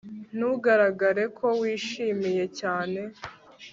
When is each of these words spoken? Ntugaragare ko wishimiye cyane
Ntugaragare 0.37 1.23
ko 1.37 1.47
wishimiye 1.59 2.45
cyane 2.59 3.01